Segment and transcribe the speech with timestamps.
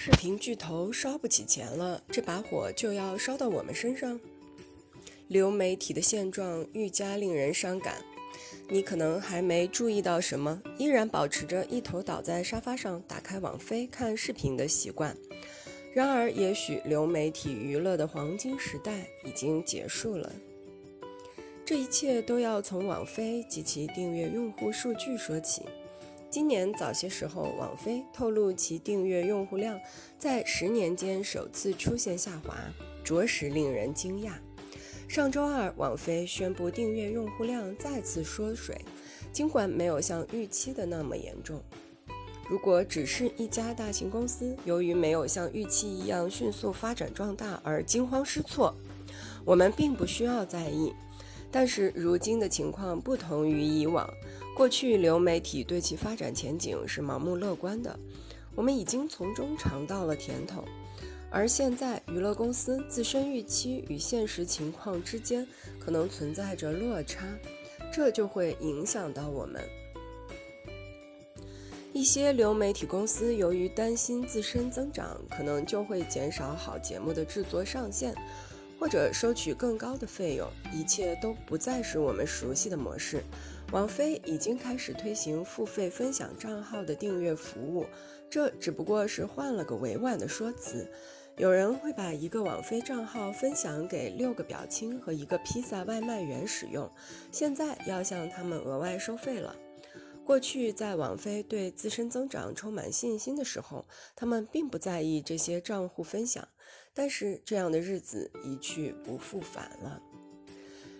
[0.00, 4.20] 视频巨头烧不起钱了，这把火就要烧到我们身上。
[5.26, 7.96] 流媒体的现状愈加令人伤感。
[8.68, 15.16] 你可能还没注意到什么，依然保持着一头倒在沙发上，打开网飞看视频的习惯。
[15.92, 20.32] 然而，也许流媒体娱乐的黄金时代已经结束了。
[21.66, 25.62] 这一切都要从网飞及其订阅用户数据说起。
[26.30, 29.80] 今年早些时候，网飞透露其订阅用户量
[30.18, 32.54] 在十年间首次出现下滑，
[33.02, 34.32] 着实令人惊讶。
[35.08, 38.78] 上周二，网飞宣布订阅用户量再次缩水，
[39.32, 41.62] 尽管没有像预期的那么严重。
[42.46, 48.74] 如果只是一家大型公司由于没有像预期一样迅速发展壮大而惊慌失措，
[49.46, 50.92] 我们并不需要在意。
[51.50, 54.08] 但是如今的情况不同于以往，
[54.56, 57.98] 过去流媒体对其发展前景是盲目乐观的，
[58.54, 60.64] 我们已经从中尝到了甜头，
[61.30, 65.46] 而现在娱乐公司自身预期与现实情况之间
[65.78, 67.24] 可能存在着落差，
[67.92, 69.62] 这就会影响到我们。
[71.94, 78.14] 一些流媒体公司由于担心自身增长，可能就会减少好节目的制作上限。
[78.78, 83.22] 或者收取更高的费用，一切都不再是我们熟悉的模式。
[83.72, 87.86] 网飞已经开始推行付费分享账号的订阅服务，
[88.30, 90.90] 这只不过是换了个委婉的说辞。
[91.36, 96.90] 有人会把一个网飞账号分享给六个表亲和一个披萨外卖员使用，
[97.30, 99.54] 现在要向他们额外收费了。
[100.24, 103.84] 过去在网飞对自身增长充满信心的时候，
[104.16, 106.46] 他们并不在意这些账户分享。
[106.94, 110.02] 但是这样的日子一去不复返了。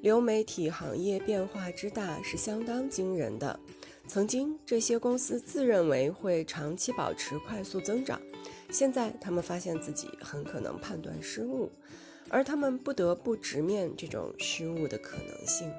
[0.00, 3.58] 流媒体行业变化之大是相当惊人的。
[4.06, 8.20] 曾经这些公司自认为会长期保持快速增长，
[8.70, 11.70] 现在他们发现自己很可能判断失误，
[12.28, 15.70] 而他们不得不直面这种失误的可能性。